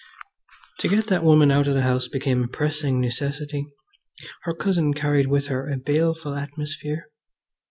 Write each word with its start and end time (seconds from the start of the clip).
To 0.79 0.87
get 0.87 1.05
that 1.09 1.23
woman 1.23 1.51
out 1.51 1.67
of 1.67 1.75
the 1.75 1.83
house 1.83 2.07
became 2.07 2.43
a 2.43 2.47
pressing 2.47 2.99
necessity. 2.99 3.67
Her 4.45 4.55
cousin 4.55 4.95
carried 4.95 5.27
with 5.27 5.45
her 5.45 5.69
a 5.69 5.77
baleful 5.77 6.33
atmosphere. 6.33 7.11